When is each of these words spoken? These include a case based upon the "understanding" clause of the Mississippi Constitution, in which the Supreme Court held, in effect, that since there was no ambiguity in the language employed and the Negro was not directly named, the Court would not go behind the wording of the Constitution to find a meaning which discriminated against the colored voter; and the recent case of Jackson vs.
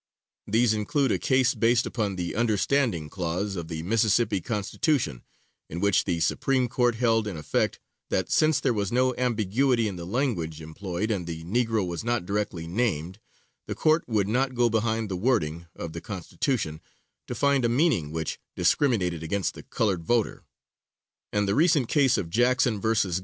These 0.47 0.73
include 0.73 1.11
a 1.11 1.19
case 1.19 1.53
based 1.53 1.85
upon 1.85 2.15
the 2.15 2.33
"understanding" 2.35 3.07
clause 3.07 3.55
of 3.55 3.67
the 3.67 3.83
Mississippi 3.83 4.41
Constitution, 4.41 5.23
in 5.69 5.79
which 5.79 6.05
the 6.05 6.19
Supreme 6.19 6.67
Court 6.67 6.95
held, 6.95 7.27
in 7.27 7.37
effect, 7.37 7.79
that 8.09 8.31
since 8.31 8.59
there 8.59 8.73
was 8.73 8.91
no 8.91 9.13
ambiguity 9.15 9.87
in 9.87 9.97
the 9.97 10.07
language 10.07 10.59
employed 10.59 11.11
and 11.11 11.27
the 11.27 11.43
Negro 11.43 11.85
was 11.85 12.03
not 12.03 12.25
directly 12.25 12.65
named, 12.65 13.19
the 13.67 13.75
Court 13.75 14.03
would 14.07 14.27
not 14.27 14.55
go 14.55 14.71
behind 14.71 15.07
the 15.07 15.15
wording 15.15 15.67
of 15.75 15.93
the 15.93 16.01
Constitution 16.01 16.81
to 17.27 17.35
find 17.35 17.63
a 17.63 17.69
meaning 17.69 18.11
which 18.11 18.39
discriminated 18.55 19.21
against 19.21 19.53
the 19.53 19.61
colored 19.61 20.01
voter; 20.03 20.43
and 21.31 21.47
the 21.47 21.53
recent 21.53 21.87
case 21.87 22.17
of 22.17 22.31
Jackson 22.31 22.81
vs. 22.81 23.19